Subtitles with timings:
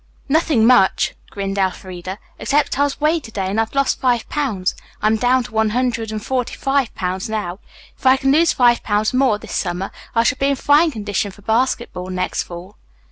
[0.27, 4.27] "Nothing much," grinned Elfreda, "except that I was weighed to day and I've lost five
[4.29, 4.73] pounds.
[4.99, 7.59] I am down to one hundred and forty five pounds now.
[7.95, 11.29] If I can lose five pounds more this summer I shall be in fine condition
[11.31, 12.77] for basketball next fall."